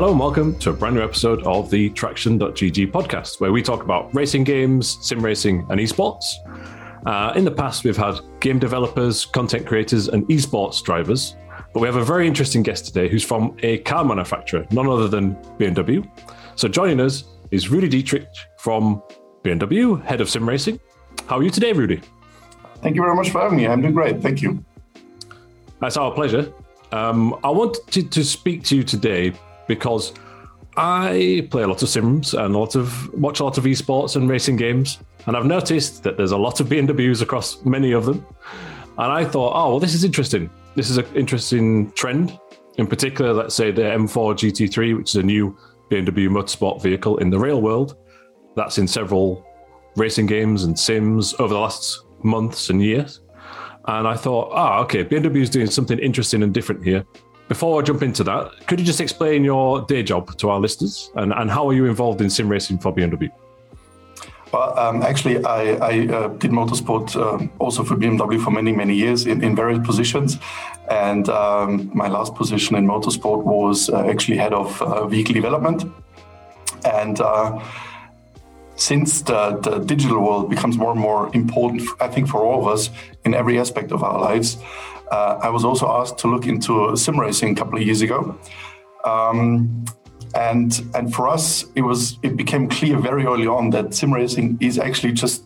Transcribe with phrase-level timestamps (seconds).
[0.00, 3.82] Hello and welcome to a brand new episode of the Traxion.gg podcast, where we talk
[3.82, 6.36] about racing games, sim racing, and esports.
[7.04, 11.36] Uh, in the past, we've had game developers, content creators, and esports drivers,
[11.74, 15.06] but we have a very interesting guest today who's from a car manufacturer, none other
[15.06, 16.10] than BMW.
[16.56, 19.02] So joining us is Rudy Dittrich from
[19.44, 20.80] BMW, head of sim racing.
[21.26, 22.00] How are you today, Rudy?
[22.76, 23.66] Thank you very much for having me.
[23.66, 24.22] I'm doing great.
[24.22, 24.64] Thank you.
[25.78, 26.50] That's our pleasure.
[26.90, 29.34] Um, I wanted to speak to you today
[29.70, 30.12] because
[30.76, 34.16] I play a lot of sims and a lot of watch a lot of esports
[34.16, 38.04] and racing games, and I've noticed that there's a lot of BMWs across many of
[38.04, 38.26] them.
[38.98, 40.50] And I thought, oh, well, this is interesting.
[40.74, 42.36] This is an interesting trend.
[42.78, 45.56] In particular, let's say the M4 GT3, which is a new
[45.88, 47.96] BMW motorsport vehicle in the real world.
[48.56, 49.46] That's in several
[49.94, 53.20] racing games and sims over the last months and years.
[53.86, 57.04] And I thought, ah, oh, okay, BMW is doing something interesting and different here.
[57.50, 61.10] Before I jump into that, could you just explain your day job to our listeners
[61.16, 63.28] and, and how are you involved in sim racing for BMW?
[64.52, 68.94] Well, um, actually, I, I uh, did motorsport um, also for BMW for many, many
[68.94, 70.38] years in, in various positions.
[70.88, 75.82] And um, my last position in motorsport was uh, actually head of uh, vehicle development.
[76.84, 77.58] And uh,
[78.80, 82.66] since the, the digital world becomes more and more important, I think, for all of
[82.72, 82.88] us
[83.26, 84.56] in every aspect of our lives,
[85.10, 88.38] uh, I was also asked to look into sim racing a couple of years ago.
[89.04, 89.84] Um,
[90.34, 94.56] and and for us, it was it became clear very early on that sim racing
[94.60, 95.44] is actually just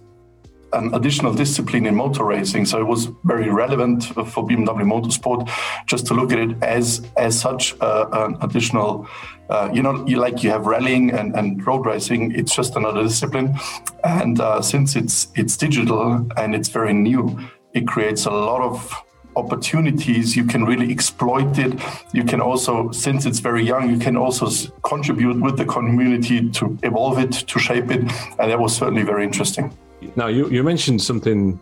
[0.75, 2.67] an additional discipline in motor racing.
[2.67, 5.49] So it was very relevant for BMW Motorsport
[5.87, 9.09] just to look at it as as such uh, an additional.
[9.51, 12.33] Uh, you know, you like you have rallying and, and road racing.
[12.33, 13.59] It's just another discipline,
[14.03, 17.39] and uh, since it's it's digital and it's very new,
[17.75, 19.05] it creates a lot of
[19.37, 21.73] opportunities you can really exploit it
[22.13, 24.47] you can also since it's very young you can also
[24.85, 28.01] contribute with the community to evolve it to shape it
[28.39, 29.77] and that was certainly very interesting
[30.17, 31.59] now, you, you mentioned something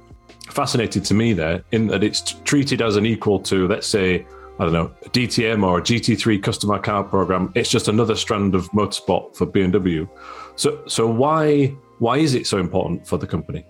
[0.51, 4.27] fascinating to me there in that it's treated as an equal to, let's say,
[4.59, 7.53] I don't know, DTM or a GT3 customer car program.
[7.55, 10.09] It's just another strand of motorsport for BMW.
[10.57, 13.65] So, so why why is it so important for the company?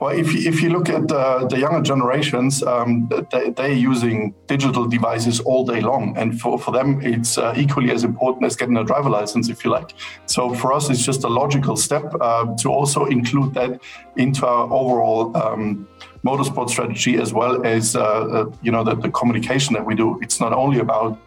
[0.00, 4.34] Well, if you, if you look at uh, the younger generations, um, they, they're using
[4.46, 6.16] digital devices all day long.
[6.16, 9.64] And for, for them, it's uh, equally as important as getting a driver license, if
[9.64, 9.94] you like.
[10.26, 13.80] So for us, it's just a logical step uh, to also include that
[14.16, 15.88] into our overall um,
[16.24, 20.18] motorsport strategy, as well as uh, uh, you know the, the communication that we do.
[20.22, 21.18] It's not only about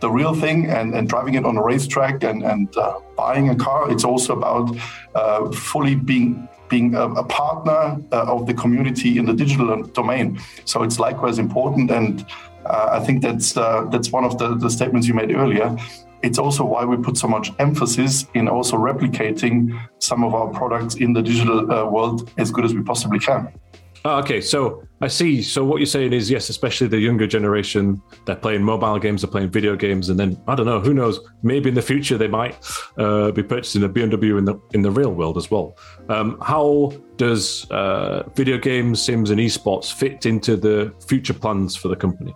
[0.00, 3.56] the real thing and, and driving it on a racetrack and, and uh, buying a
[3.56, 3.90] car.
[3.90, 4.76] It's also about
[5.14, 10.38] uh, fully being being a, a partner uh, of the community in the digital domain.
[10.64, 12.26] So it's likewise important, and
[12.66, 15.76] uh, I think that's uh, that's one of the, the statements you made earlier.
[16.22, 20.96] It's also why we put so much emphasis in also replicating some of our products
[20.96, 23.52] in the digital uh, world as good as we possibly can.
[24.08, 25.42] Oh, okay, so I see.
[25.42, 29.30] So what you're saying is, yes, especially the younger generation, they're playing mobile games, they're
[29.30, 31.20] playing video games, and then I don't know, who knows?
[31.42, 32.56] Maybe in the future they might
[32.96, 35.76] uh, be purchasing a BMW in the in the real world as well.
[36.08, 41.88] Um, how does uh, video games, sims, and esports fit into the future plans for
[41.88, 42.34] the company?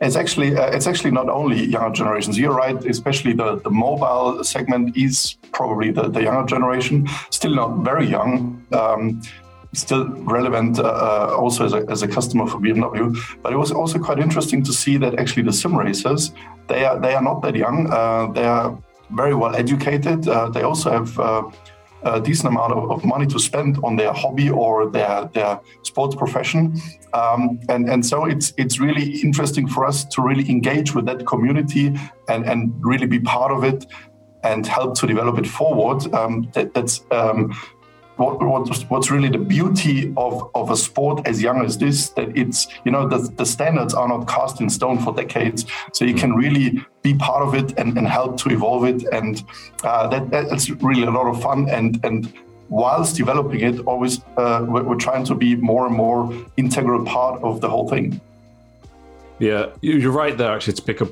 [0.00, 2.36] It's actually uh, it's actually not only younger generations.
[2.36, 7.84] You're right, especially the, the mobile segment is probably the, the younger generation, still not
[7.84, 8.66] very young.
[8.72, 9.22] Um,
[9.72, 13.16] still relevant uh, uh, also as a, as a customer for BMW.
[13.42, 16.32] But it was also quite interesting to see that actually the sim racers
[16.70, 17.90] they are they are not that young.
[17.90, 18.78] Uh, they are
[19.10, 20.26] very well educated.
[20.26, 21.42] Uh, they also have uh,
[22.02, 26.14] a decent amount of, of, money to spend on their hobby or their their sports
[26.14, 26.80] profession.
[27.12, 31.26] Um, and and so it's it's really interesting for us to really engage with that
[31.26, 31.86] community
[32.28, 33.86] and and really be part of it
[34.42, 36.00] and help to develop it forward.
[36.14, 37.52] Um, that, that's um,
[38.20, 42.36] what, what, what's really the beauty of, of a sport as young as this that
[42.36, 45.64] it's you know the, the standards are not cast in stone for decades.
[45.94, 49.04] So you can really be part of it and, and help to evolve it.
[49.10, 49.42] And
[49.82, 51.70] uh, that, that's really a lot of fun.
[51.70, 52.32] And and
[52.68, 57.42] whilst developing it always uh, we're, we're trying to be more and more integral part
[57.42, 58.20] of the whole thing.
[59.38, 61.08] Yeah you're right there actually to pick up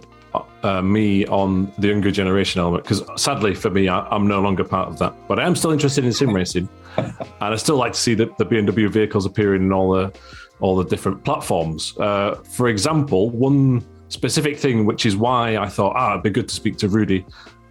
[0.62, 4.62] uh, me on the younger generation element because sadly for me I, am no longer
[4.62, 5.14] part of that.
[5.26, 6.68] But i am still interested in sim racing
[7.40, 10.12] and i still like to see the, the bmw vehicles appearing in all the
[10.60, 15.94] all the different platforms uh, for example one specific thing which is why i thought
[15.96, 17.24] ah it'd be good to speak to rudy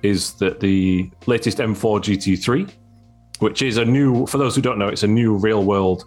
[0.03, 2.69] is that the latest m4 gt3
[3.39, 6.06] which is a new for those who don't know it's a new real world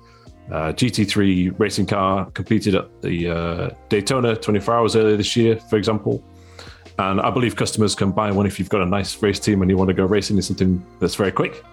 [0.51, 5.77] uh, GT3 racing car competed at the uh, Daytona 24 hours earlier this year, for
[5.77, 6.23] example.
[6.99, 9.71] And I believe customers can buy one if you've got a nice race team and
[9.71, 11.65] you want to go racing in something that's very quick.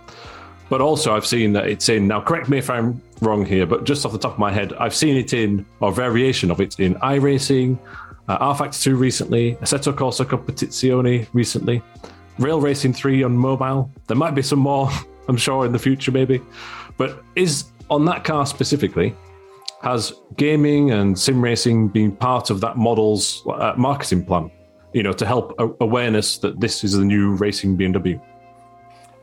[0.70, 3.86] But also, I've seen that it's in, now correct me if I'm wrong here, but
[3.86, 6.80] just off the top of my head, I've seen it in, or variation of it
[6.80, 7.80] in iRacing,
[8.28, 11.82] uh, rFactor 2 recently, Assetto Corsa Competizione recently,
[12.38, 13.90] Real Racing 3 on mobile.
[14.08, 14.90] There might be some more,
[15.30, 16.42] I'm sure, in the future, maybe.
[16.98, 19.16] But is on that car specifically,
[19.82, 24.52] has gaming and sim racing been part of that model's uh, marketing plan?
[24.94, 28.20] You know, to help awareness that this is the new racing BMW.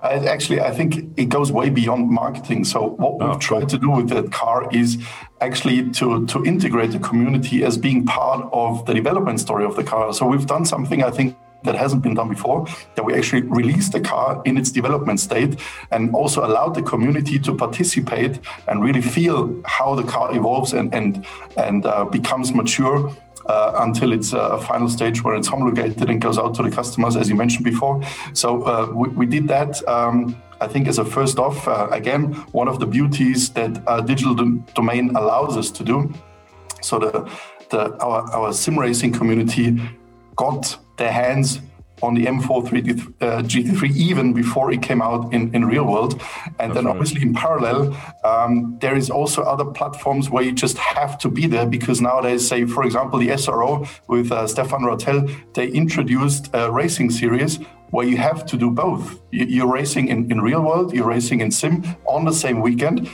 [0.05, 2.65] I, actually, I think it goes way beyond marketing.
[2.65, 4.99] So what we've oh, tried to do with that car is
[5.41, 9.85] actually to to integrate the community as being part of the development story of the
[9.85, 10.13] car.
[10.13, 13.93] So we've done something I think that hasn't been done before that we actually released
[13.93, 15.59] the car in its development state
[15.91, 20.95] and also allowed the community to participate and really feel how the car evolves and
[20.95, 21.27] and
[21.57, 23.11] and uh, becomes mature
[23.47, 27.17] uh, until it's a final stage where it's homologated and goes out to the customers,
[27.17, 28.03] as you mentioned before.
[28.33, 29.87] So uh, we, we, did that.
[29.89, 34.35] Um, I think as a first off, uh, again, one of the beauties that digital
[34.75, 36.13] domain allows us to do.
[36.81, 37.31] So the,
[37.71, 39.81] the our, our sim racing community
[40.37, 41.61] got their hands
[42.05, 42.49] on the M4
[43.21, 46.13] uh, GT3 even before it came out in, in real world.
[46.59, 46.93] And That's then right.
[46.93, 51.47] obviously in parallel, um, there is also other platforms where you just have to be
[51.47, 55.21] there because nowadays, say, for example, the SRO with uh, Stéphane Ratel,
[55.55, 57.59] they introduced a racing series
[57.91, 59.21] where you have to do both.
[59.31, 63.09] You're racing in, in real world, you're racing in sim on the same weekend.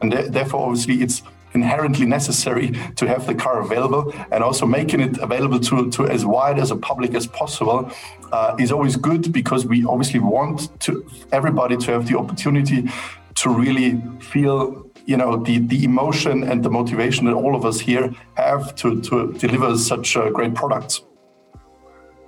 [0.00, 1.22] And therefore, obviously, it's
[1.54, 6.26] inherently necessary to have the car available and also making it available to, to as
[6.26, 7.90] wide as a public as possible
[8.32, 12.88] uh, is always good because we obviously want to everybody to have the opportunity
[13.34, 17.78] to really feel you know the, the emotion and the motivation that all of us
[17.78, 21.02] here have to, to deliver such uh, great products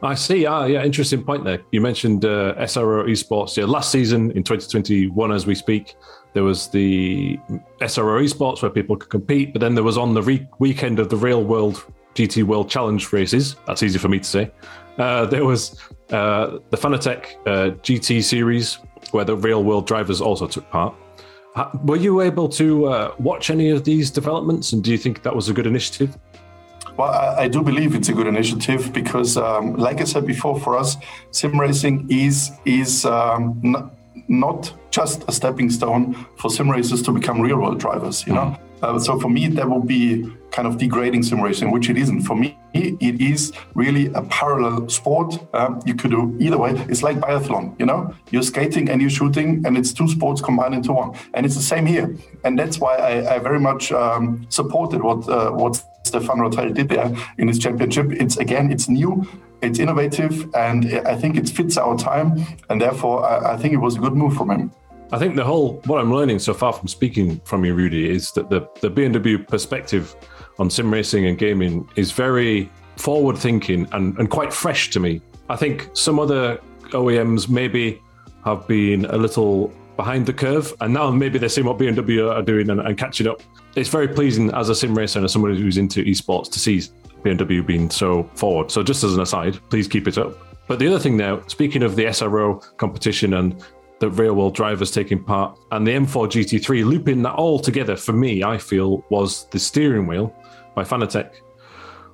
[0.02, 0.44] I see.
[0.44, 1.62] Ah, yeah, interesting point there.
[1.72, 3.56] You mentioned uh, SRO esports.
[3.56, 5.96] Yeah, last season in 2021, as we speak,
[6.36, 7.38] there was the
[7.80, 11.08] SRO esports where people could compete, but then there was on the re- weekend of
[11.08, 11.82] the real world
[12.14, 13.56] GT World Challenge races.
[13.66, 14.50] That's easy for me to say.
[14.98, 15.80] Uh, there was
[16.10, 18.74] uh, the Fanatec uh, GT series
[19.12, 20.94] where the real world drivers also took part.
[21.84, 25.34] Were you able to uh, watch any of these developments, and do you think that
[25.34, 26.18] was a good initiative?
[26.98, 30.60] Well, I, I do believe it's a good initiative because, um, like I said before,
[30.60, 30.98] for us,
[31.30, 33.90] sim racing is is um, n-
[34.28, 38.26] not just a stepping stone for sim racers to become real world drivers.
[38.26, 38.96] You know, mm-hmm.
[38.96, 42.22] uh, so for me that would be kind of degrading sim racing, which it isn't.
[42.22, 45.38] For me, it is really a parallel sport.
[45.52, 46.72] Um, you could do either way.
[46.92, 47.78] It's like biathlon.
[47.80, 48.00] You know,
[48.30, 51.10] you're skating and you're shooting, and it's two sports combined into one.
[51.34, 52.16] And it's the same here.
[52.44, 55.74] And that's why I, I very much um, supported what uh, what
[56.08, 58.06] Stéphane Ratel did there in his championship.
[58.12, 59.12] It's again, it's new
[59.62, 62.28] it's innovative, and I think it fits our time,
[62.68, 64.70] and therefore I, I think it was a good move from him.
[65.12, 68.32] I think the whole what I'm learning so far from speaking from you, Rudy, is
[68.32, 70.16] that the the BMW perspective
[70.58, 75.20] on sim racing and gaming is very forward thinking and, and quite fresh to me.
[75.48, 76.58] I think some other
[76.90, 78.00] OEMs maybe
[78.44, 82.42] have been a little behind the curve, and now maybe they're seeing what BMW are
[82.42, 83.42] doing and, and catching up.
[83.76, 86.82] It's very pleasing as a sim racer and as somebody who's into esports to see
[87.22, 88.70] BMW being so forward.
[88.70, 90.36] So just as an aside, please keep it up.
[90.68, 93.62] But the other thing now, speaking of the SRO competition and
[93.98, 98.12] the real world drivers taking part and the M4 GT3, looping that all together for
[98.12, 100.34] me, I feel was the steering wheel
[100.74, 101.30] by Fanatec,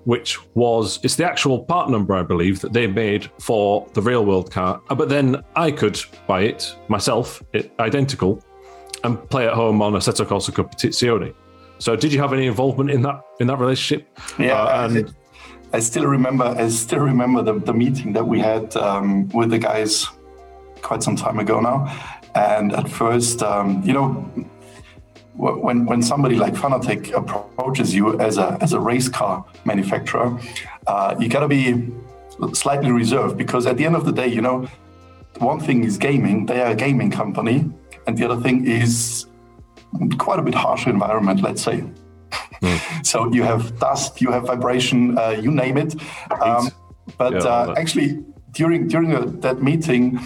[0.04, 4.24] which was it's the actual part number I believe that they made for the real
[4.24, 4.80] world car.
[4.90, 8.42] Uh, but then I could buy it myself, it, identical,
[9.04, 11.34] and play at home on a Assetto Corsa Competizione.
[11.78, 14.06] So, did you have any involvement in that in that relationship?
[14.38, 15.14] Yeah, uh, and
[15.72, 16.44] I, I, still remember.
[16.44, 20.06] I still remember the, the meeting that we had um, with the guys
[20.82, 21.78] quite some time ago now.
[22.34, 24.10] And at first, um, you know,
[25.34, 30.38] when when somebody like Fanatec approaches you as a as a race car manufacturer,
[30.86, 31.90] uh, you got to be
[32.52, 34.66] slightly reserved because at the end of the day, you know,
[35.38, 37.70] one thing is gaming; they are a gaming company,
[38.06, 39.26] and the other thing is
[40.18, 41.84] quite a bit harsher environment, let's say.
[42.62, 43.06] Mm.
[43.10, 45.94] so you have dust, you have vibration, uh, you name it.
[46.30, 46.70] Um,
[47.18, 50.18] but yeah, uh, actually, during during uh, that meeting,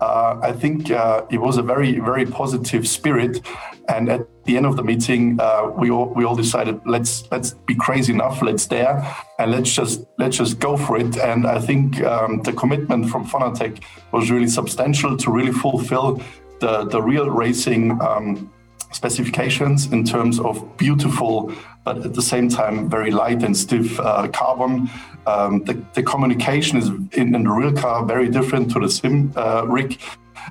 [0.00, 3.40] uh, I think uh, it was a very very positive spirit.
[3.86, 7.52] And at the end of the meeting, uh, we all we all decided let's let's
[7.66, 9.06] be crazy enough, let's dare,
[9.38, 11.16] and let's just let's just go for it.
[11.18, 16.22] And I think um, the commitment from Fanatec was really substantial to really fulfill
[16.60, 18.00] the the real racing.
[18.00, 18.50] Um,
[18.94, 21.52] specifications in terms of beautiful,
[21.84, 24.88] but at the same time very light and stiff uh, carbon.
[25.26, 29.32] Um, the, the, communication is in, in, the real car very different to the sim
[29.36, 29.98] uh, rig.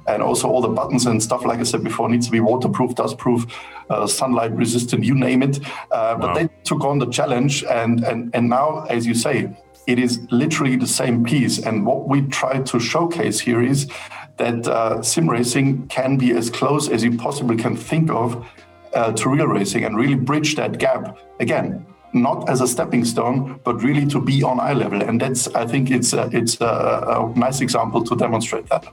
[0.07, 2.95] And also all the buttons and stuff, like I said before, needs to be waterproof,
[2.95, 3.49] dustproof,
[3.91, 5.59] uh, sunlight resistant, you name it.
[5.91, 9.55] Uh, but they took on the challenge, and, and and now, as you say,
[9.87, 11.59] it is literally the same piece.
[11.59, 13.89] And what we try to showcase here is
[14.37, 18.45] that uh, sim racing can be as close as you possibly can think of
[18.93, 21.17] uh, to real racing and really bridge that gap.
[21.39, 25.01] Again, not as a stepping stone, but really to be on eye level.
[25.01, 28.85] And that's, I think, it's a, it's a, a nice example to demonstrate that.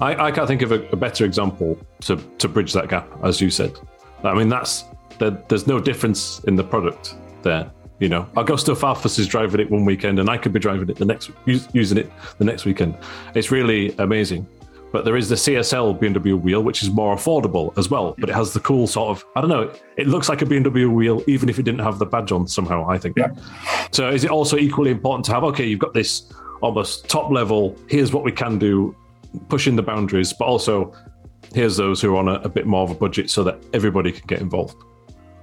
[0.00, 3.40] I, I can't think of a, a, better example to, to bridge that gap, as
[3.40, 3.72] you said.
[4.24, 4.84] I mean, that's
[5.18, 7.70] there, there's no difference in the product there.
[7.98, 10.96] You know, Augusto Farfus is driving it one weekend, and I could be driving it
[10.96, 12.96] the next, using it the next weekend.
[13.34, 14.46] It's really amazing.
[14.92, 18.14] But there is the CSL BMW wheel, which is more affordable as well.
[18.18, 20.92] But it has the cool sort of, I don't know, it looks like a BMW
[20.92, 23.16] wheel, even if it didn't have the badge on somehow, I think.
[23.16, 23.34] Yeah.
[23.90, 27.76] So is it also equally important to have, okay, you've got this almost top level,
[27.88, 28.94] here's what we can do,
[29.48, 30.94] pushing the boundaries, but also
[31.52, 34.12] here's those who are on a, a bit more of a budget so that everybody
[34.12, 34.76] can get involved?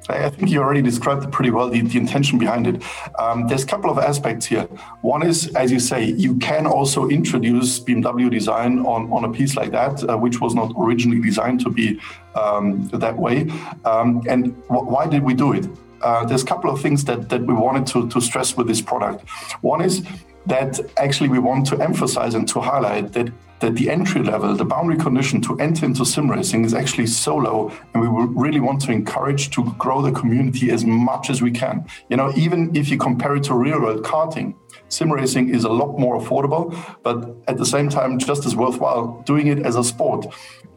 [0.09, 2.83] I think you already described it pretty well, the, the intention behind it.
[3.19, 4.63] Um, there's a couple of aspects here.
[5.01, 9.55] One is, as you say, you can also introduce BMW design on, on a piece
[9.55, 11.99] like that, uh, which was not originally designed to be
[12.35, 13.49] um, that way.
[13.85, 15.67] Um, and why did we do it?
[16.01, 18.81] Uh, there's a couple of things that, that we wanted to, to stress with this
[18.81, 19.27] product.
[19.61, 20.05] One is
[20.45, 23.31] that actually we want to emphasize and to highlight that
[23.63, 27.37] that the entry level, the boundary condition to enter into sim racing is actually so
[27.37, 28.07] low, and we
[28.45, 31.85] really want to encourage to grow the community as much as we can.
[32.09, 34.53] You know, even if you compare it to real world karting,
[34.89, 37.17] sim racing is a lot more affordable, but
[37.47, 40.25] at the same time, just as worthwhile doing it as a sport.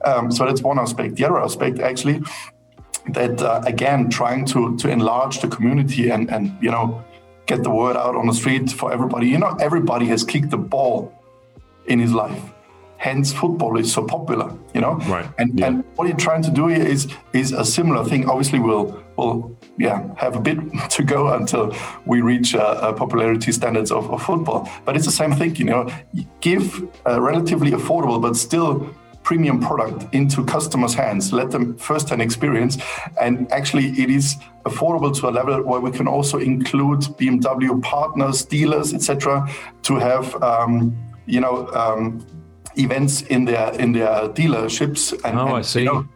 [0.05, 1.16] Um, so that's one aspect.
[1.16, 2.23] The other aspect, actually,
[3.09, 7.05] that uh, again, trying to to enlarge the community and and you know
[7.47, 9.26] get the word out on the street for everybody.
[9.26, 11.12] You know, everybody has kicked the ball
[11.87, 12.52] in his life.
[12.99, 14.53] Hence, football is so popular.
[14.75, 15.29] You know, right?
[15.38, 15.67] And yeah.
[15.67, 18.29] and what you're trying to do here is is a similar thing.
[18.29, 20.59] Obviously, we'll we'll yeah have a bit
[20.91, 21.75] to go until
[22.07, 24.69] we reach uh, uh, popularity standards of, of, football.
[24.85, 25.57] But it's the same thing.
[25.57, 25.88] You know,
[26.41, 28.88] give a relatively affordable but still
[29.26, 32.79] premium product into customers' hands, let them first-hand experience,
[33.21, 34.37] and actually it is
[34.67, 39.45] affordable to a level where we can also include BMW partners, dealers, etc.,
[39.83, 42.25] to have um, you know um,
[42.76, 45.80] events in their in their dealerships and, oh, and, I see.
[45.80, 46.09] You know,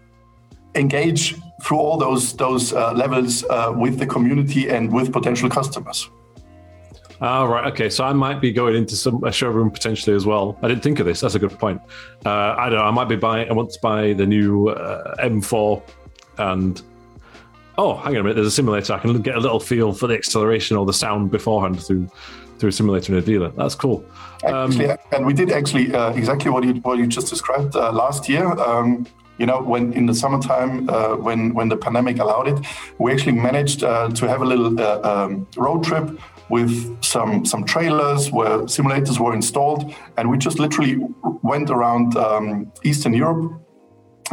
[0.74, 6.08] engage through all those those uh, levels uh, with the community and with potential customers.
[7.22, 7.70] Oh, right.
[7.72, 7.90] Okay.
[7.90, 10.58] So I might be going into some a showroom potentially as well.
[10.62, 11.20] I didn't think of this.
[11.20, 11.80] That's a good point.
[12.24, 12.84] Uh, I don't know.
[12.84, 13.48] I might be buying.
[13.50, 15.82] I want to buy the new uh, M4,
[16.38, 16.80] and
[17.76, 18.34] oh, hang on a minute.
[18.36, 18.94] There's a simulator.
[18.94, 22.10] I can get a little feel for the acceleration or the sound beforehand through
[22.60, 23.50] through simulator in a dealer.
[23.56, 24.04] That's cool.
[24.44, 27.90] Um, actually, and we did actually uh, exactly what you what you just described uh,
[27.92, 28.46] last year.
[28.46, 29.06] Um,
[29.38, 32.58] you know, when in the summertime, uh, when when the pandemic allowed it,
[32.98, 37.64] we actually managed uh, to have a little uh, um, road trip with some some
[37.64, 40.98] trailers where simulators were installed, and we just literally
[41.42, 43.60] went around um, Eastern Europe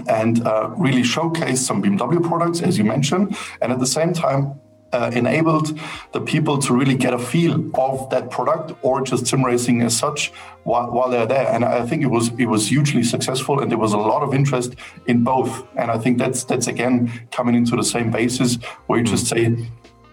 [0.08, 4.60] and uh, really showcased some BMW products, as you mentioned, and at the same time.
[4.94, 5.78] Uh, enabled
[6.14, 9.94] the people to really get a feel of that product or just sim racing as
[9.94, 10.32] such
[10.64, 13.78] while, while they're there and i think it was it was hugely successful and there
[13.78, 14.76] was a lot of interest
[15.08, 19.04] in both and i think that's that's again coming into the same basis where you
[19.04, 19.54] just say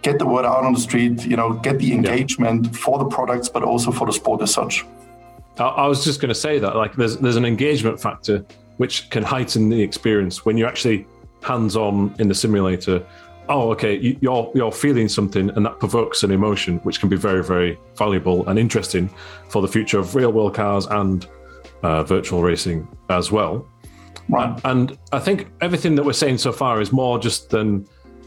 [0.05, 2.73] get the word out on the street, you know, get the engagement yeah.
[2.73, 4.85] for the products, but also for the sport as such.
[5.59, 8.45] I was just going to say that, like, there's there's an engagement factor
[8.77, 11.07] which can heighten the experience when you're actually
[11.43, 13.05] hands-on in the simulator.
[13.49, 17.45] Oh, okay, you're you're feeling something, and that provokes an emotion, which can be very
[17.45, 19.09] very valuable and interesting
[19.49, 21.27] for the future of real world cars and
[21.83, 23.67] uh, virtual racing as well.
[24.29, 24.59] Right.
[24.65, 27.87] And I think everything that we're saying so far is more just than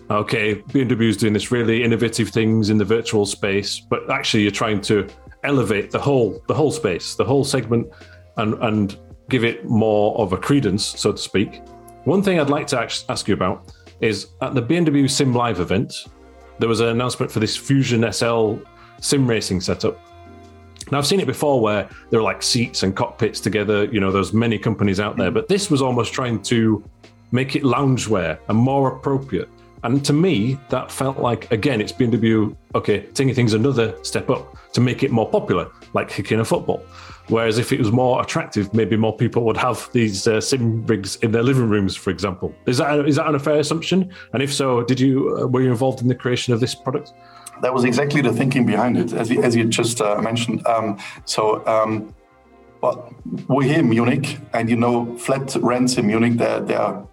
[0.10, 4.52] okay, BMW is doing this really innovative things in the virtual space, but actually you're
[4.52, 5.08] trying to
[5.44, 7.88] elevate the whole the whole space, the whole segment,
[8.38, 11.62] and and give it more of a credence, so to speak.
[12.06, 16.06] One thing I'd like to ask you about is at the BMW Sim Live event,
[16.60, 18.56] there was an announcement for this Fusion SL
[19.00, 20.00] sim racing setup.
[20.92, 23.86] Now I've seen it before where there are like seats and cockpits together.
[23.86, 25.36] You know, there's many companies out there, hmm.
[25.36, 26.84] but this was almost trying to
[27.32, 29.50] make it loungewear and more appropriate
[29.84, 34.58] and to me, that felt like, again, it's BMW, okay, taking things another step up
[34.74, 36.84] to make it more popular, like kicking a football.
[37.30, 41.18] Whereas if it was more attractive, maybe more people would have these uh, sim rigs
[41.18, 42.56] in their living rooms, for example.
[42.66, 44.14] Is that is that an fair assumption?
[44.34, 47.14] And if so, did you uh, were you involved in the creation of this product?
[47.62, 50.66] That was exactly the thinking behind it, as you, as you just uh, mentioned.
[50.68, 51.66] Um, so.
[51.66, 52.14] Um,
[52.80, 53.12] well,
[53.48, 57.07] we're here in Munich, and you know, flat rents in Munich, they're, they're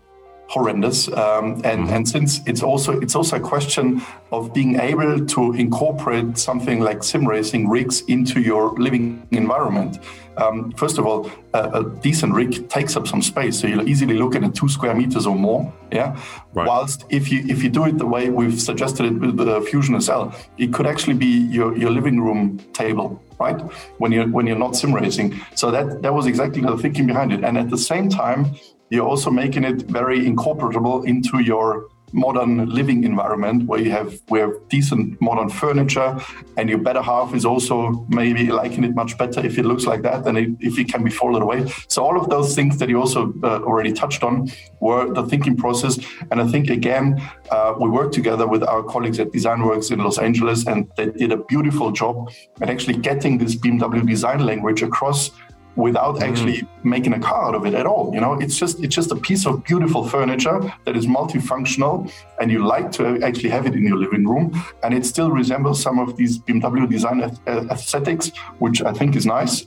[0.48, 1.08] horrendous.
[1.08, 1.94] Um, and, mm-hmm.
[1.94, 7.02] and since it's also it's also a question of being able to incorporate something like
[7.02, 9.98] sim racing rigs into your living environment.
[10.36, 14.14] Um, first of all, a, a, decent rig takes up some space, so you'll easily
[14.14, 15.72] look at two square meters or more.
[15.92, 16.20] Yeah.
[16.52, 16.66] Right.
[16.66, 20.00] Whilst if you if you do it the way we've suggested it with the Fusion
[20.00, 23.60] SL, it could actually be your, your living room table, right?
[23.98, 25.40] When you're when you're not sim racing.
[25.54, 27.44] So that that was exactly the thinking behind it.
[27.44, 28.56] And at the same time,
[28.90, 34.38] you're also making it very incorporable into your modern living environment where you have we
[34.38, 36.16] have decent modern furniture
[36.56, 40.02] and your better half is also maybe liking it much better if it looks like
[40.02, 41.68] that than if it can be folded away.
[41.88, 44.48] So all of those things that you also uh, already touched on
[44.80, 45.98] were the thinking process.
[46.30, 50.18] And i think again uh, we worked together with our colleagues at designworks in los
[50.18, 55.30] angeles and they did a beautiful job at actually getting this bmw design language across
[55.76, 56.22] without mm.
[56.22, 59.10] actually making a car out of it at all you know it's just it's just
[59.10, 63.74] a piece of beautiful furniture that is multifunctional and you like to actually have it
[63.74, 64.52] in your living room
[64.82, 68.28] and it still resembles some of these bmw design aesthetics
[68.58, 69.66] which i think is nice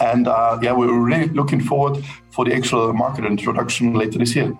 [0.00, 4.52] and uh, yeah we're really looking forward for the actual market introduction later this year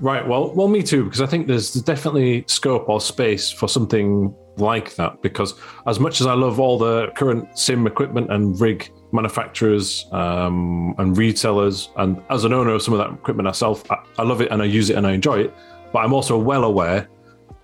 [0.00, 0.26] Right.
[0.26, 4.94] Well, well, me too, because I think there's definitely scope or space for something like
[4.94, 5.20] that.
[5.20, 5.54] Because
[5.86, 11.16] as much as I love all the current sim equipment and rig manufacturers um, and
[11.16, 14.50] retailers, and as an owner of some of that equipment myself, I, I love it
[14.50, 15.54] and I use it and I enjoy it.
[15.92, 17.08] But I'm also well aware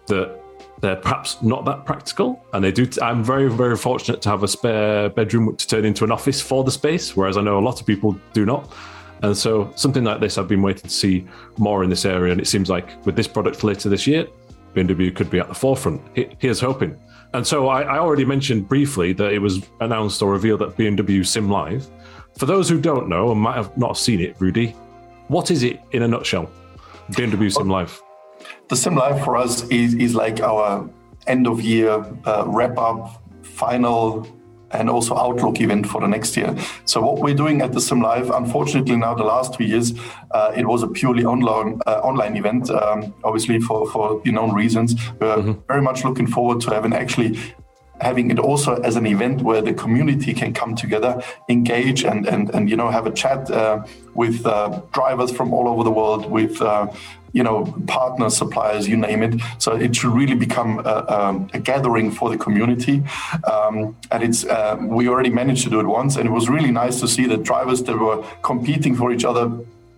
[0.06, 0.40] that
[0.80, 4.48] they're perhaps not that practical and they do i'm very very fortunate to have a
[4.48, 7.80] spare bedroom to turn into an office for the space whereas i know a lot
[7.80, 8.70] of people do not
[9.22, 11.26] and so something like this, I've been waiting to see
[11.58, 12.32] more in this area.
[12.32, 14.26] And it seems like with this product later this year,
[14.74, 16.02] BMW could be at the forefront.
[16.38, 16.98] Here's hoping.
[17.36, 21.24] And so I, I already mentioned briefly that it was announced or revealed at BMW
[21.24, 21.86] Sim Live.
[22.38, 24.68] For those who don't know and might have not seen it, Rudy,
[25.28, 26.50] what is it in a nutshell?
[27.10, 28.00] BMW Sim Live.
[28.68, 30.88] The Sim Live for us is, is like our
[31.26, 34.26] end of year uh, wrap up, final
[34.72, 36.54] and also outlook event for the next year.
[36.84, 39.94] So what we're doing at the Sim Live, unfortunately now the last two years,
[40.32, 44.52] uh, it was a purely online uh, online event, um, obviously for for the known
[44.52, 44.94] reasons.
[45.20, 45.52] We're mm-hmm.
[45.68, 47.38] very much looking forward to having actually
[48.00, 52.50] having it also as an event where the community can come together, engage, and and
[52.50, 56.30] and you know have a chat uh, with uh, drivers from all over the world,
[56.30, 56.86] with uh,
[57.36, 59.34] you know partners, suppliers, you name it.
[59.58, 63.02] So it should really become a, a, gathering for the community.
[63.52, 66.70] Um, and it's uh, we already managed to do it once, and it was really
[66.70, 69.46] nice to see that drivers that were competing for each other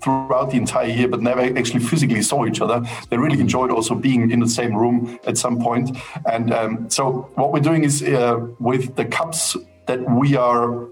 [0.02, 2.78] throughout the entire year, but never actually physically saw each other.
[3.08, 5.96] They really enjoyed also being in the same room at some point.
[6.26, 10.88] And um, so, what we're doing is uh, with the cups that we are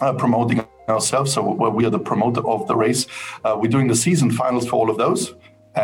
[0.00, 1.42] uh, promoting ourselves, so
[1.78, 3.06] we are the promoter of the race,
[3.44, 5.34] uh, we're doing the season finals for all of those.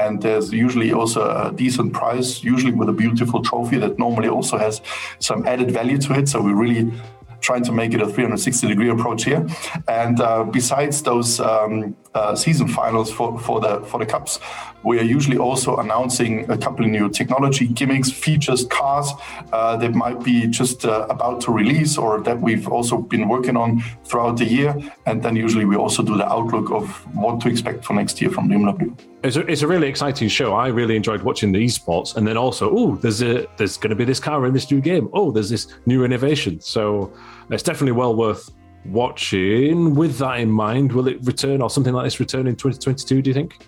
[0.04, 4.59] And there's usually also a decent prize, usually with a beautiful trophy that normally also
[4.59, 4.82] has
[5.18, 6.28] some added value to it.
[6.28, 6.92] So we really
[7.40, 9.46] trying to make it a 360 degree approach here.
[9.88, 14.40] And uh, besides those um, uh, season finals for, for the for the cups,
[14.83, 19.11] we are usually also announcing a couple of new technology gimmicks, features, cars
[19.52, 23.57] uh, that might be just uh, about to release or that we've also been working
[23.57, 24.74] on throughout the year.
[25.07, 28.31] And then usually we also do the outlook of what to expect for next year
[28.31, 28.96] from BMW.
[29.22, 30.55] It's a, it's a really exciting show.
[30.55, 33.96] I really enjoyed watching the esports, and then also, oh, there's a there's going to
[33.96, 35.09] be this car in this new game.
[35.12, 36.61] Oh, there's this new innovation.
[36.61, 37.12] So
[37.50, 38.50] it's definitely well worth
[38.90, 39.94] watching.
[39.94, 43.22] With that in mind, will it return or something like this return in 2022?
[43.22, 43.59] Do you think?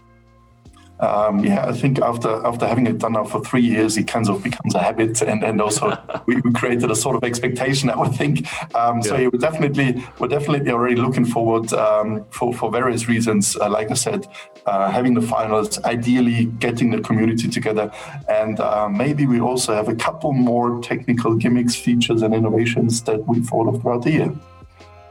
[1.01, 4.29] Um, yeah, I think after after having it done now for three years, it kind
[4.29, 7.89] of becomes a habit, and and also we, created a sort of expectation.
[7.91, 8.47] I would think.
[8.75, 9.29] Um, so yeah.
[9.33, 13.57] we're definitely we're definitely already looking forward um, for for various reasons.
[13.57, 14.27] Uh, like I said,
[14.67, 17.93] uh, having the finals, ideally getting the community together,
[18.29, 23.25] and uh, maybe we also have a couple more technical gimmicks, features, and innovations that
[23.29, 24.35] we follow throughout the year.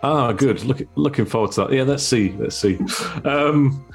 [0.03, 0.63] Ah, good.
[0.63, 1.73] Look, looking forward to that.
[1.73, 2.33] Yeah, let's see.
[2.37, 2.77] Let's see.
[3.25, 3.85] Um,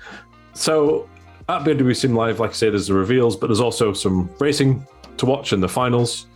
[0.54, 1.08] so
[1.48, 4.86] at BMW Sim Live, like I say, there's the reveals, but there's also some racing
[5.16, 6.26] to watch in the finals.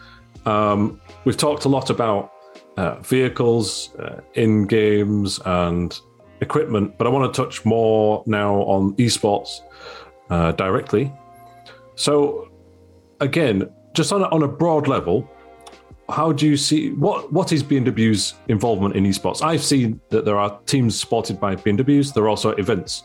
[0.45, 2.33] Um, we've talked a lot about
[2.77, 5.99] uh, vehicles, uh, in games, and
[6.41, 9.61] equipment, but I want to touch more now on esports
[10.31, 11.13] uh, directly.
[11.95, 12.51] So,
[13.21, 15.29] again, just on a, on a broad level,
[16.09, 19.43] how do you see what what is BMW's involvement in esports?
[19.43, 22.15] I've seen that there are teams supported by BMWs.
[22.15, 23.03] There are also events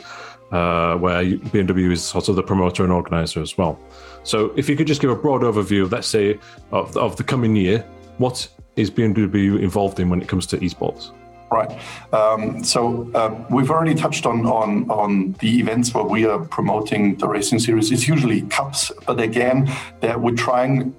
[0.52, 3.80] uh, where BMW is sort of the promoter and organizer as well.
[4.24, 6.40] So, if you could just give a broad overview, let's say,
[6.72, 7.86] of, of the coming year,
[8.18, 11.12] what is BMW involved in when it comes to esports?
[11.52, 11.78] Right.
[12.14, 17.18] Um, so uh, we've already touched on, on on the events where we are promoting
[17.18, 17.92] the racing series.
[17.92, 20.96] It's usually cups, but again, that we're trying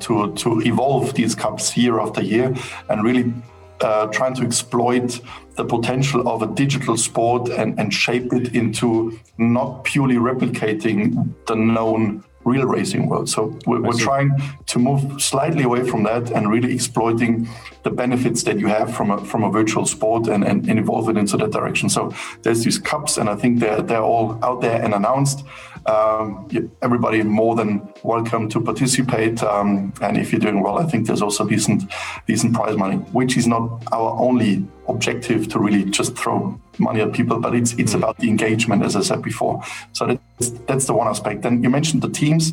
[0.00, 2.54] to to evolve these cups year after year
[2.88, 3.32] and really
[3.80, 5.20] uh, trying to exploit
[5.56, 11.54] the potential of a digital sport and, and shape it into not purely replicating the
[11.54, 13.28] known real racing world.
[13.28, 14.30] So we're, we're, trying
[14.66, 17.48] to move slightly away from that and really exploiting
[17.84, 21.08] the benefits that you have from a, from a virtual sport and, and, and evolve
[21.08, 21.88] it into that direction.
[21.88, 22.12] So
[22.42, 25.44] there's these cups, and I think they're, they're all out there and announced.
[25.86, 26.48] Um,
[26.82, 29.42] everybody more than welcome to participate.
[29.42, 31.84] Um, and if you're doing well, I think there's also decent,
[32.26, 37.12] decent prize money, which is not our only objective to really just throw money at
[37.12, 37.98] people, but it's it's mm.
[37.98, 39.62] about the engagement, as I said before.
[39.92, 41.42] So that's, that's the one aspect.
[41.42, 42.52] Then you mentioned the teams.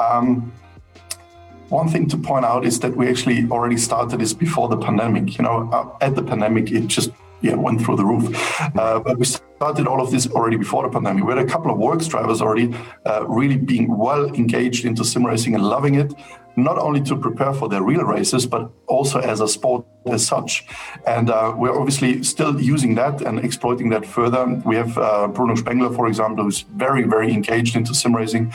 [0.00, 0.52] Um,
[1.68, 5.38] one thing to point out is that we actually already started this before the pandemic.
[5.38, 7.10] You know, uh, at the pandemic, it just
[7.40, 8.60] yeah, went through the roof.
[8.60, 9.26] Uh, but we
[9.64, 11.24] started all of this already before the pandemic.
[11.24, 15.24] We had a couple of works drivers already uh, really being well engaged into sim
[15.24, 16.12] racing and loving it,
[16.54, 20.66] not only to prepare for their real races, but also as a sport as such.
[21.06, 24.42] And uh, we're obviously still using that and exploiting that further.
[24.66, 28.52] We have uh, Bruno Spengler, for example, who's very, very engaged into sim racing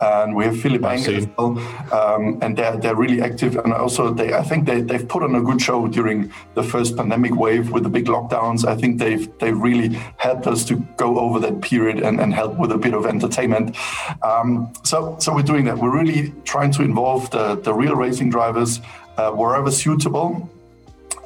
[0.00, 1.58] and we have Philipp Eng as well,
[1.92, 3.56] um, and they're they're really active.
[3.56, 6.96] And also, they I think they they've put on a good show during the first
[6.96, 8.66] pandemic wave with the big lockdowns.
[8.66, 12.58] I think they've they've really helped us to go over that period and, and help
[12.58, 13.76] with a bit of entertainment.
[14.22, 15.78] Um, so so we're doing that.
[15.78, 18.80] We're really trying to involve the the real racing drivers
[19.16, 20.50] uh, wherever suitable.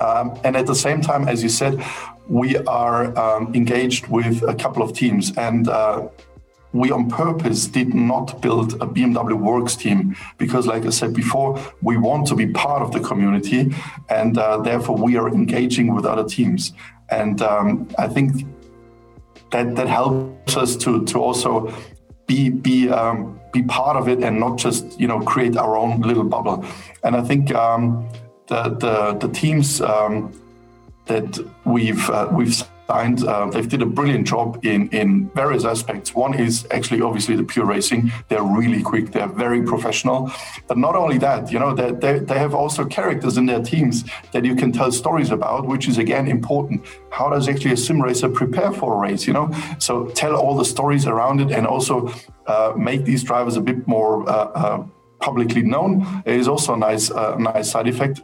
[0.01, 1.83] Um, and at the same time, as you said,
[2.29, 5.37] we are um, engaged with a couple of teams.
[5.37, 6.09] And uh,
[6.73, 11.59] we on purpose did not build a BMW Works team because, like I said before,
[11.83, 13.75] we want to be part of the community
[14.11, 16.73] and uh, therefore we are engaging with other teams.
[17.11, 18.45] And um, I think
[19.51, 21.73] that that helps us to to also
[22.27, 26.03] be be um, be part of it and not just you know create our own
[26.03, 26.65] little bubble.
[27.03, 28.09] And I think um,
[28.49, 30.33] the, the the teams um,
[31.07, 33.23] that we've uh, we've signed.
[33.25, 36.15] Uh, they've did a brilliant job in in various aspects.
[36.15, 38.11] One is actually obviously the pure racing.
[38.29, 39.13] They're really quick.
[39.13, 40.33] They're very professional.
[40.67, 44.05] But not only that, you know, they, they, they have also characters in their teams
[44.33, 46.87] that you can tell stories about, which is again important.
[47.11, 49.27] How does actually a sim racer prepare for a race?
[49.27, 49.47] You know,
[49.79, 52.13] so tell all the stories around it and also
[52.47, 54.29] uh, make these drivers a bit more.
[54.29, 54.87] Uh, uh
[55.21, 55.93] publicly known
[56.27, 58.23] is also a nice, uh, nice side effect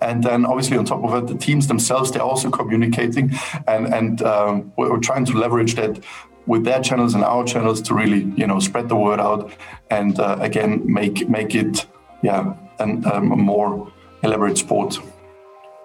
[0.00, 3.32] and then obviously on top of it, the teams themselves, they're also communicating
[3.66, 6.02] and, and um, we're trying to leverage that
[6.46, 9.52] with their channels and our channels to really, you know, spread the word out
[9.90, 11.86] and uh, again, make, make it,
[12.22, 14.98] yeah, an, um, a more elaborate sport.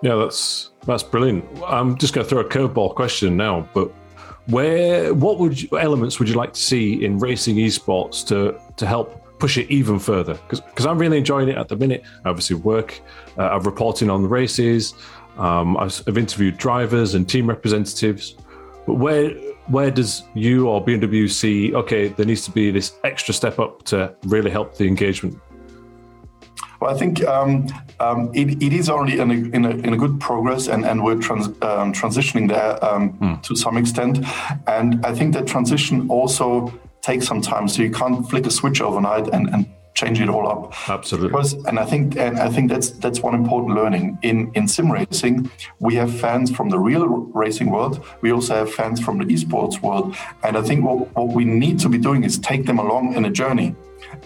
[0.02, 1.46] Yeah, that's that's brilliant.
[1.66, 3.92] I'm just going to throw a curveball question now, but
[4.48, 8.88] where what would you, elements would you like to see in racing esports to to
[8.88, 12.04] help push it even further because I'm really enjoying it at the minute.
[12.24, 13.02] I obviously work,
[13.40, 14.94] uh, I'm reporting on the races.
[15.38, 18.36] Um, I've interviewed drivers and team representatives.
[18.86, 19.32] But where
[19.68, 21.74] where does you or BMW see?
[21.74, 25.40] Okay, there needs to be this extra step up to really help the engagement.
[26.80, 27.68] Well, I think um,
[28.00, 31.04] um, it, it is already in a, in a, in a good progress, and, and
[31.04, 33.42] we're trans, um, transitioning there mm.
[33.44, 34.26] to some extent.
[34.66, 37.68] And I think that transition also takes some time.
[37.68, 40.90] So you can't flick a switch overnight and, and change it all up.
[40.90, 41.30] Absolutely.
[41.30, 44.92] Because, and I think and I think that's that's one important learning in in sim
[44.92, 45.50] racing.
[45.80, 47.08] We have fans from the real
[47.44, 48.04] racing world.
[48.22, 50.16] We also have fans from the esports world.
[50.44, 53.26] And I think what, what we need to be doing is take them along in
[53.26, 53.76] a journey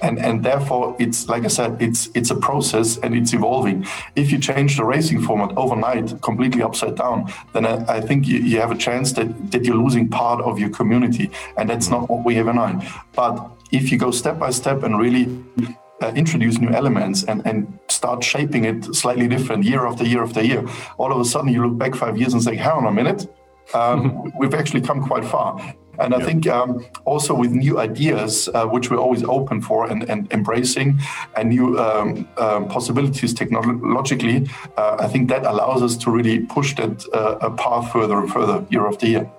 [0.02, 3.86] and and therefore it's like I said, it's it's a process and it's evolving.
[4.16, 8.40] If you change the racing format overnight, completely upside down, then I, I think you,
[8.40, 12.10] you, have a chance that that you're losing part of your community, and that's not
[12.10, 12.84] what we have in mind.
[13.16, 15.44] But if you go step by step and really
[16.02, 20.44] uh, introduce new elements and, and start shaping it slightly different year after year after
[20.44, 20.66] year,
[20.98, 23.28] all of a sudden you look back five years and say, hang on a minute,
[23.74, 25.76] um, we've actually come quite far.
[26.00, 30.10] And I think um, also with new ideas, uh, which we're always open for and,
[30.10, 31.00] and embracing,
[31.36, 36.76] and new um, um, possibilities technologically, uh, I think that allows us to really push
[36.76, 39.30] that uh, a path further and further year after year.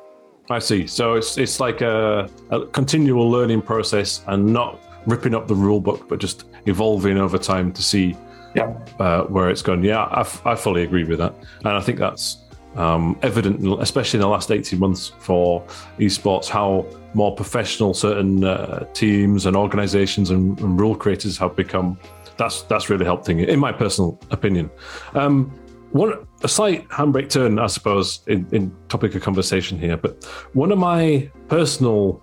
[0.51, 0.87] I see.
[0.87, 5.81] So it's it's like a, a continual learning process, and not ripping up the rule
[5.81, 8.16] book, but just evolving over time to see
[8.55, 8.77] yeah.
[8.99, 9.83] uh, where it's gone.
[9.83, 12.38] Yeah, I, f- I fully agree with that, and I think that's
[12.77, 15.62] um, evident, especially in the last eighteen months for
[15.99, 21.99] esports, how more professional certain uh, teams and organizations and, and, rule creators have become.
[22.37, 24.71] That's that's really helped things, in my personal opinion.
[25.15, 25.51] Um,
[25.93, 30.71] one a slight handbrake turn, I suppose, in, in topic of conversation here, but one
[30.71, 32.23] of my personal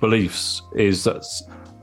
[0.00, 1.24] beliefs is that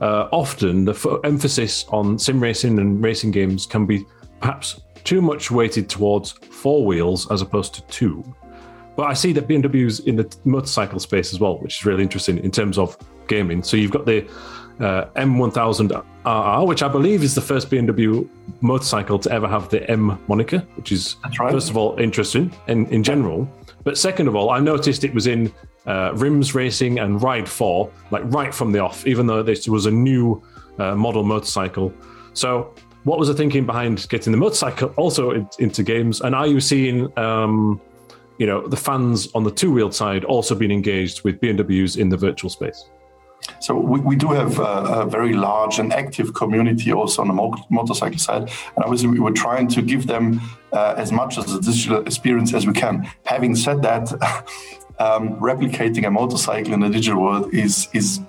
[0.00, 4.04] uh, often the f- emphasis on sim racing and racing games can be
[4.40, 8.24] perhaps too much weighted towards four wheels as opposed to two.
[8.96, 12.38] But I see that BMW's in the motorcycle space as well, which is really interesting
[12.38, 13.62] in terms of gaming.
[13.62, 14.26] So you've got the
[14.80, 18.28] uh, M1000RR, which I believe is the first BMW
[18.60, 21.52] motorcycle to ever have the M moniker, which is right.
[21.52, 23.48] first of all interesting in, in general.
[23.82, 25.52] But second of all, I noticed it was in
[25.86, 29.86] uh, Rims Racing and Ride 4, like right from the off, even though this was
[29.86, 30.42] a new
[30.78, 31.92] uh, model motorcycle.
[32.32, 36.20] So, what was the thinking behind getting the motorcycle also in, into games?
[36.20, 37.80] And are you seeing, um,
[38.38, 42.16] you know, the fans on the two-wheeled side also being engaged with BMWs in the
[42.16, 42.88] virtual space?
[43.60, 47.34] So we, we do have a, a, very large and active community also on the
[47.34, 50.40] mo- motorcycle side, and obviously we were trying to give them
[50.72, 53.06] uh, as much as a digital experience as we can.
[53.26, 54.12] Having said that,
[54.98, 58.20] um, replicating a motorcycle in the digital world is is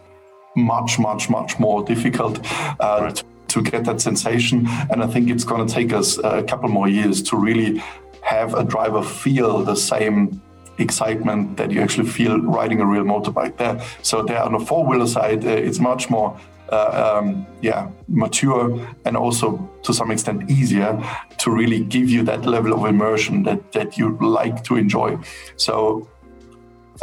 [0.58, 2.40] much much much more difficult
[2.80, 3.16] uh, right.
[3.16, 3.26] to,
[3.56, 6.88] to, get that sensation and i think it's going to take us a couple more
[6.88, 7.82] years to really
[8.22, 10.42] have a driver feel the same
[10.78, 15.08] excitement that you actually feel riding a real motorbike there so there on the four-wheeler
[15.08, 16.40] side uh, it's much more
[16.70, 21.00] uh, um, yeah, mature and also to some extent easier
[21.38, 25.16] to really give you that level of immersion that that you like to enjoy.
[25.58, 26.10] So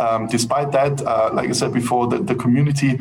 [0.01, 2.99] um, despite that, uh, like I said before, the, the community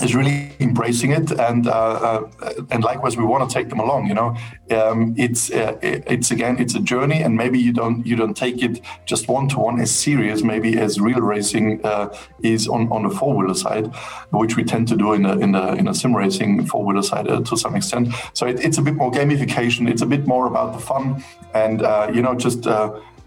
[0.00, 4.06] is really embracing it and uh, uh, and likewise we want to take them along
[4.06, 4.34] you know?
[4.70, 8.62] Um, it's uh, it's again it's a journey and maybe you don't you don't take
[8.62, 10.42] it just one to one as serious.
[10.42, 13.94] Maybe as real racing uh, is on on the four wheeler side
[14.30, 17.02] which we tend to do in a in a, in a sim racing four wheeler
[17.02, 18.14] side uh, to some extent.
[18.32, 19.90] So it, it's a bit more gamification.
[19.90, 22.66] It's a bit more about the fun and uh, you know just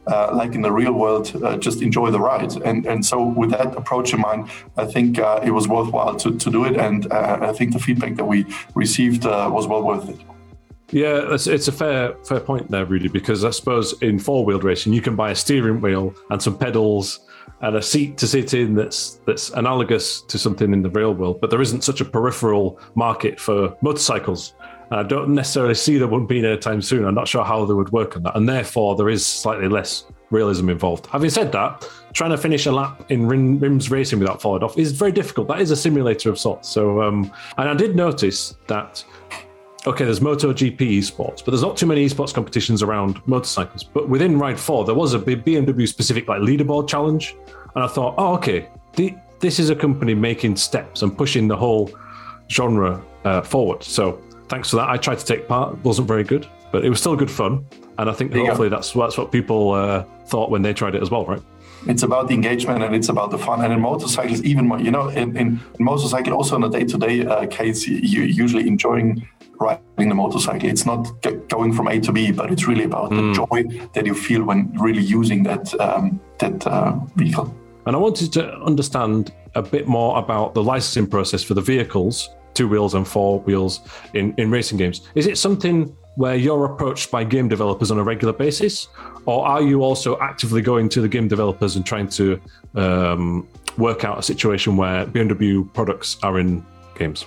[0.07, 2.55] uh, like in the real world, uh, just enjoy the ride.
[2.63, 6.37] And and so with that approach in mind, I think uh, it was worthwhile to,
[6.37, 6.77] to do it.
[6.77, 10.19] And uh, I think the feedback that we received uh, was well worth it.
[10.91, 14.63] Yeah, it's, it's, a fair fair point there, really, because I suppose in four wheeled
[14.63, 17.21] racing you can buy a steering wheel and some pedals
[17.61, 21.41] and a seat to sit in that's that's analogous to something in the real world,
[21.41, 24.53] but there isn't such a peripheral market for motorcycles.
[24.91, 27.05] I don't necessarily see there wouldn't be anytime soon.
[27.05, 30.05] I'm not sure how they would work on that, and therefore there is slightly less
[30.31, 31.07] realism involved.
[31.07, 34.77] Having said that, trying to finish a lap in rim, rims racing without falling off
[34.77, 35.47] is very difficult.
[35.47, 36.69] That is a simulator of sorts.
[36.69, 39.03] So, um, and I did notice that.
[39.87, 43.83] Okay, there's MotoGP esports, but there's not too many esports competitions around motorcycles.
[43.83, 47.35] But within Ride 4, there was a BMW specific like leaderboard challenge,
[47.75, 51.55] and I thought, oh, okay, the, this is a company making steps and pushing the
[51.55, 51.91] whole
[52.49, 53.83] genre uh, forward.
[53.83, 54.89] So thanks for that.
[54.89, 55.73] I tried to take part.
[55.73, 57.65] It wasn't very good, but it was still good fun.
[57.97, 61.09] And I think hopefully that's that's what people uh, thought when they tried it as
[61.09, 61.41] well, right?
[61.87, 63.63] It's about the engagement and it's about the fun.
[63.63, 67.25] And in motorcycles, even more, you know, in, in, in motorcycle, also on a day-to-day
[67.25, 69.27] uh, case, you're usually enjoying
[69.59, 70.67] riding the motorcycle.
[70.67, 71.07] It's not
[71.47, 73.17] going from A to B, but it's really about mm.
[73.17, 73.33] the hmm.
[73.33, 77.55] joy that you feel when really using that um, that uh, vehicle.
[77.85, 82.29] And I wanted to understand a bit more about the licensing process for the vehicles
[82.55, 83.81] two wheels and four wheels
[84.13, 85.01] in, in racing games.
[85.13, 88.87] Is it something where you're approached by game developers on a regular basis,
[89.25, 92.41] or are you also actively going to the game developers and trying to
[92.75, 96.65] um, work out a situation where BMW products are in
[96.97, 97.25] games?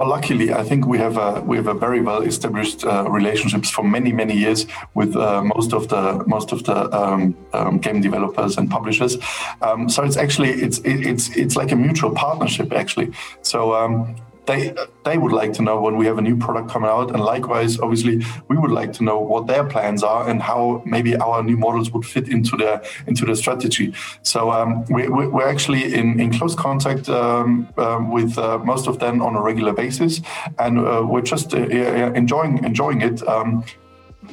[0.00, 3.68] Well, luckily, I think we have a we have a very well established uh, relationships
[3.68, 8.00] for many many years with uh, most of the most of the um, um, game
[8.00, 9.18] developers and publishers.
[9.60, 13.12] Um, so it's actually it's it's it's like a mutual partnership actually.
[13.42, 14.16] So um,
[14.50, 17.20] they they would like to know when we have a new product coming out, and
[17.34, 18.16] likewise, obviously,
[18.48, 21.90] we would like to know what their plans are and how maybe our new models
[21.92, 23.92] would fit into their into their strategy.
[24.22, 28.98] So um, we, we're actually in, in close contact um, um, with uh, most of
[28.98, 30.20] them on a regular basis,
[30.58, 33.26] and uh, we're just uh, enjoying enjoying it.
[33.28, 33.64] Um,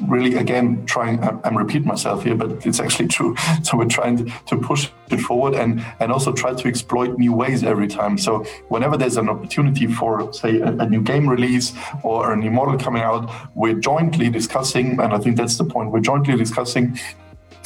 [0.02, 4.58] really again trying i'm repeating myself here but it's actually true so we're trying to
[4.58, 8.98] push it forward and and also try to exploit new ways every time so whenever
[8.98, 13.02] there's an opportunity for say a, a new game release or a new model coming
[13.02, 16.98] out we're jointly discussing and i think that's the point we're jointly discussing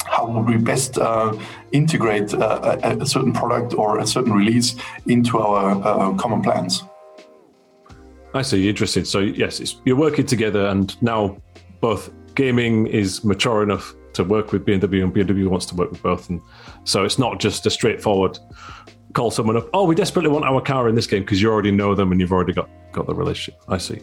[0.04, 1.32] how would we best uh,
[1.70, 4.74] integrate uh, a, a, certain product or a certain release
[5.06, 6.82] into our uh, common plans
[8.34, 8.68] I see.
[8.68, 9.04] Interesting.
[9.04, 11.36] So yes, you're working together, and now
[11.80, 16.02] both gaming is mature enough to work with BMW, and BMW wants to work with
[16.02, 16.40] both, and
[16.84, 18.38] so it's not just a straightforward
[19.12, 19.68] call someone up.
[19.74, 22.20] Oh, we desperately want our car in this game because you already know them and
[22.20, 23.60] you've already got got the relationship.
[23.68, 24.00] I see.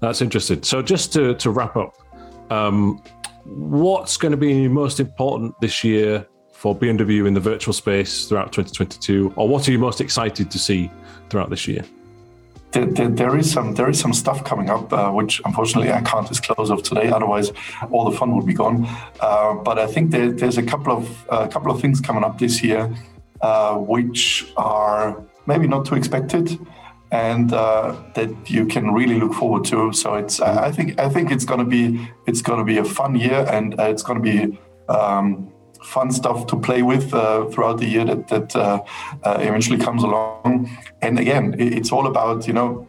[0.00, 0.62] That's interesting.
[0.62, 1.96] So just to to wrap up,
[2.50, 3.02] um,
[3.44, 8.52] what's going to be most important this year for BMW in the virtual space throughout
[8.52, 10.90] 2022, or what are you most excited to see
[11.28, 11.84] throughout this year?
[12.72, 16.70] There, is some there is some stuff coming up, uh, which unfortunately I can't disclose
[16.70, 17.10] of today.
[17.10, 17.52] Otherwise,
[17.90, 18.86] all the fun would be gone.
[19.20, 22.24] Uh, but I think there, there's a couple of a uh, couple of things coming
[22.24, 22.90] up this year,
[23.42, 26.58] uh, which are maybe not too expected,
[27.10, 29.92] and uh, that you can really look forward to.
[29.92, 33.46] So it's I think I think it's gonna be it's gonna be a fun year,
[33.50, 34.58] and uh, it's gonna be.
[34.88, 35.51] Um,
[35.84, 38.82] fun stuff to play with uh, throughout the year that that uh,
[39.24, 40.70] uh, eventually comes along.
[41.00, 42.88] And again, it's all about you know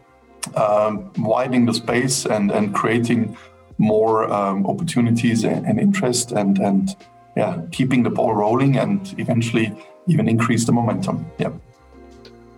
[0.56, 3.36] um, widening the space and and creating
[3.76, 6.96] more um, opportunities and, and, interest and and
[7.36, 9.74] yeah, keeping the ball rolling and eventually
[10.06, 11.26] even increase the momentum.
[11.38, 11.50] Yeah.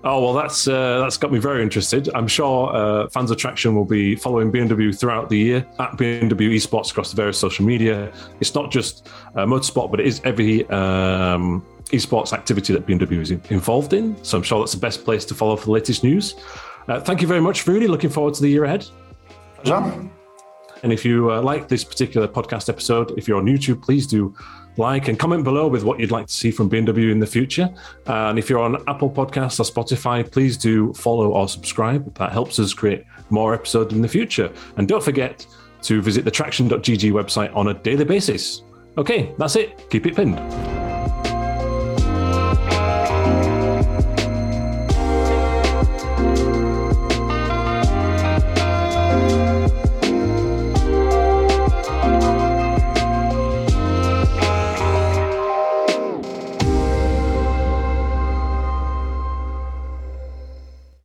[0.04, 2.08] Oh well, that's uh, that's got me very interested.
[2.14, 6.54] I'm sure uh, fans of Traxion will be following BMW throughout the year at BMW
[6.54, 8.12] Esports across the various social media.
[8.40, 13.30] It's not just uh, motorsport, but it is every um, esports activity that BMW is
[13.30, 14.22] involved in.
[14.24, 16.36] So I'm sure that's the best place to follow for the latest news.
[16.88, 17.88] Uh, thank you very much, Rudy.
[17.88, 18.86] Looking forward to the year ahead.
[19.62, 20.08] Pleasure.
[20.82, 24.34] And if you uh, like this particular podcast episode, if you're on YouTube, please do
[24.78, 27.72] like and comment below with what you'd like to see from BMW in the future.
[28.06, 32.14] And if you're on Apple Podcasts or Spotify, please do follow or subscribe.
[32.16, 34.52] That helps us create more episodes in the future.
[34.76, 35.46] And don't forget
[35.82, 38.62] to visit the Traxion.gg website on a daily basis.
[38.98, 39.88] Okay, that's it.
[39.90, 40.85] Keep it pinned.